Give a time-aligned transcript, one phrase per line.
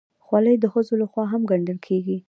[0.25, 2.17] خولۍ د ښځو لخوا هم ګنډل کېږي.